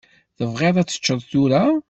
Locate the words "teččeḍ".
0.87-1.19